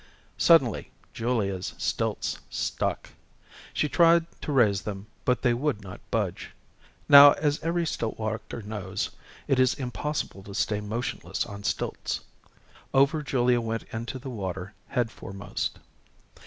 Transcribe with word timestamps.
Suddenly 0.39 0.89
Julia's 1.13 1.75
stilts 1.77 2.39
stuck. 2.49 3.09
She 3.71 3.87
tried 3.87 4.25
to 4.41 4.51
raise 4.51 4.81
them, 4.81 5.05
but 5.25 5.43
they 5.43 5.53
would 5.53 5.83
not 5.83 6.01
budge. 6.09 6.55
Now, 7.07 7.33
as 7.33 7.59
every 7.59 7.85
stilt 7.85 8.17
walker 8.17 8.63
knows, 8.63 9.11
it 9.47 9.59
is 9.59 9.75
impossible 9.75 10.41
to 10.41 10.55
stay 10.55 10.81
motionless 10.81 11.45
on 11.45 11.63
stilts. 11.63 12.21
Over 12.95 13.21
Julia 13.21 13.61
went 13.61 13.83
into 13.93 14.17
the 14.17 14.31
water, 14.31 14.73
headforemost. 14.91 15.77